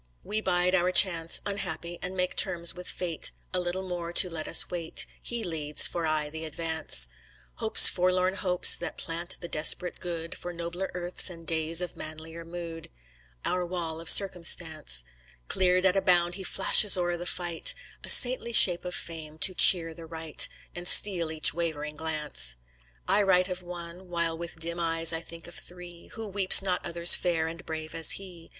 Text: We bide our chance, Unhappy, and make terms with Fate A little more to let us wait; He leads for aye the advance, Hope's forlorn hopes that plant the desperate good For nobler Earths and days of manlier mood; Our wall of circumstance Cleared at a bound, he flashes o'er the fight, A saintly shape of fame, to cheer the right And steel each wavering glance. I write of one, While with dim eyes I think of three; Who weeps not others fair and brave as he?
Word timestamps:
We 0.23 0.41
bide 0.41 0.73
our 0.73 0.91
chance, 0.91 1.43
Unhappy, 1.45 1.99
and 2.01 2.17
make 2.17 2.35
terms 2.35 2.73
with 2.73 2.87
Fate 2.87 3.29
A 3.53 3.59
little 3.59 3.87
more 3.87 4.11
to 4.13 4.31
let 4.31 4.47
us 4.47 4.71
wait; 4.71 5.05
He 5.21 5.43
leads 5.43 5.85
for 5.85 6.07
aye 6.07 6.31
the 6.31 6.43
advance, 6.43 7.07
Hope's 7.57 7.87
forlorn 7.87 8.33
hopes 8.33 8.75
that 8.77 8.97
plant 8.97 9.37
the 9.41 9.47
desperate 9.47 9.99
good 9.99 10.33
For 10.35 10.53
nobler 10.53 10.89
Earths 10.95 11.29
and 11.29 11.45
days 11.45 11.81
of 11.81 11.95
manlier 11.95 12.43
mood; 12.43 12.89
Our 13.45 13.63
wall 13.63 14.01
of 14.01 14.09
circumstance 14.09 15.05
Cleared 15.47 15.85
at 15.85 15.95
a 15.95 16.01
bound, 16.01 16.33
he 16.33 16.43
flashes 16.43 16.97
o'er 16.97 17.15
the 17.15 17.27
fight, 17.27 17.75
A 18.03 18.09
saintly 18.09 18.53
shape 18.53 18.85
of 18.85 18.95
fame, 18.95 19.37
to 19.37 19.53
cheer 19.53 19.93
the 19.93 20.07
right 20.07 20.47
And 20.73 20.87
steel 20.87 21.31
each 21.31 21.53
wavering 21.53 21.95
glance. 21.95 22.55
I 23.07 23.21
write 23.21 23.49
of 23.49 23.61
one, 23.61 24.09
While 24.09 24.35
with 24.35 24.59
dim 24.59 24.79
eyes 24.79 25.13
I 25.13 25.21
think 25.21 25.45
of 25.45 25.53
three; 25.53 26.07
Who 26.13 26.25
weeps 26.25 26.63
not 26.63 26.83
others 26.83 27.13
fair 27.13 27.45
and 27.45 27.63
brave 27.63 27.93
as 27.93 28.13
he? 28.13 28.49